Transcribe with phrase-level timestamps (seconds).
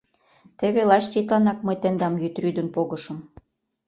[0.59, 3.17] Теве лач тидланак мый тендам йӱд рӱдын погышым.